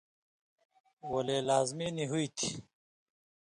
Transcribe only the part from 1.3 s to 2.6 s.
لازمی نی ہُوئ تھی۔